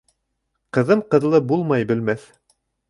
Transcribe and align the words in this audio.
Ҡыҙым 0.77 1.05
ҡыҙлы 1.13 1.45
булмай 1.53 1.89
белмәҫ 1.95 2.29